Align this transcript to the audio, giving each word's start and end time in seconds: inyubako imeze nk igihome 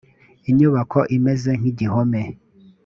inyubako 0.49 0.99
imeze 1.15 1.49
nk 1.59 1.65
igihome 1.71 2.21